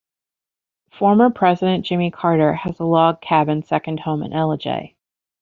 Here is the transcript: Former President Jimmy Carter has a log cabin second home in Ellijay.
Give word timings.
Former 0.97 1.29
President 1.29 1.85
Jimmy 1.85 2.09
Carter 2.09 2.53
has 2.55 2.79
a 2.79 2.83
log 2.83 3.21
cabin 3.21 3.61
second 3.61 3.99
home 3.99 4.23
in 4.23 4.31
Ellijay. 4.31 4.95